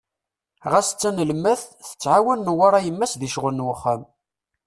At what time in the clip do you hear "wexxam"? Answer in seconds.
3.67-4.01